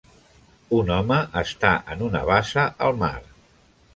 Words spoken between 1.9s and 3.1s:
en una bassa al